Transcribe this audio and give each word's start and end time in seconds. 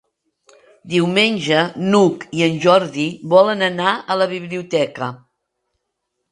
Diumenge 0.93 1.59
n'Hug 1.91 2.25
i 2.39 2.43
en 2.47 2.57
Jordi 2.65 3.07
volen 3.37 3.63
anar 3.69 3.95
a 4.15 4.21
la 4.25 4.31
biblioteca. 4.35 5.15